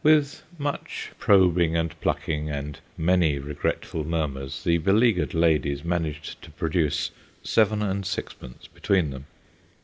With 0.03 0.41
much 0.57 1.11
probing 1.19 1.75
and 1.77 1.93
plucking 2.01 2.49
and 2.49 2.79
many 2.97 3.37
regretful 3.37 4.03
murmurs 4.03 4.63
the 4.63 4.79
beleaguered 4.79 5.35
ladies 5.35 5.83
managed 5.83 6.41
to 6.41 6.49
produce 6.49 7.11
seven 7.43 7.83
and 7.83 8.03
sixpence 8.03 8.65
between 8.67 9.11
them. 9.11 9.25